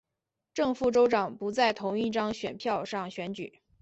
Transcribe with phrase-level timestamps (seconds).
[0.55, 3.61] 正副州长不在同一张选票上选举。